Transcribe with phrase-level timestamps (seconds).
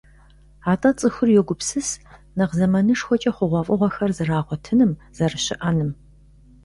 [0.71, 1.89] АтӀэ цӀыхур йогупсыс
[2.37, 5.91] нэхъ зэманышхуэкӀэ хъугъуэфӀыгъуэхэр зэрагъуэтыным, зэрыщыӀэным.